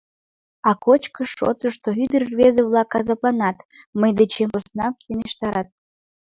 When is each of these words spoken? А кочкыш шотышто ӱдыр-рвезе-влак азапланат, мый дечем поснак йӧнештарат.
А 0.69 0.71
кочкыш 0.83 1.29
шотышто 1.37 1.89
ӱдыр-рвезе-влак 2.03 2.91
азапланат, 2.97 3.57
мый 3.99 4.11
дечем 4.19 4.49
поснак 4.53 4.95
йӧнештарат. 5.07 5.67